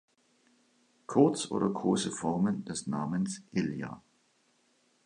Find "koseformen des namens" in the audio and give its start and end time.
1.69-3.43